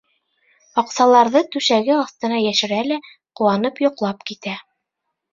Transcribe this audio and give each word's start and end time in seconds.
Аҡсаларҙы 0.81 1.41
түшәге 1.55 1.93
аҫтына 1.95 2.39
йәшерә 2.45 2.79
лә 2.87 2.97
ҡыуанып 3.41 3.83
йоҡлап 3.85 4.25
китә. 4.31 4.55